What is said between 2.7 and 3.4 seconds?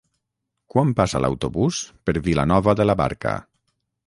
de la Barca?